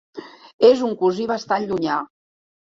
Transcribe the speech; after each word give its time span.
És 0.69 0.81
un 0.87 0.95
cosí 1.03 1.29
bastant 1.35 1.69
llunyà. 1.71 2.01